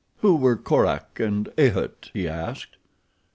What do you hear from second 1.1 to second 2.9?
and A'ht?" he asked.